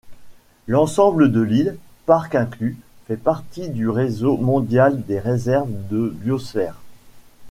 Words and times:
L'ensemble 0.67 1.31
de 1.31 1.41
l'île, 1.41 1.77
parc 2.07 2.33
inclus, 2.33 2.75
fait 3.05 3.17
partie 3.21 3.69
du 3.69 3.87
Réseau 3.87 4.35
mondial 4.35 5.05
des 5.05 5.19
réserves 5.19 5.69
de 5.91 6.09
biosphère. 6.23 6.77